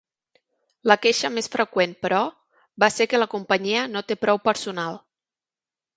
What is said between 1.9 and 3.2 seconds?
però, va ser que